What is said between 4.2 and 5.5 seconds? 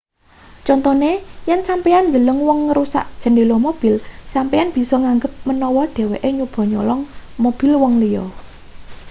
sampeyan bisa nganggep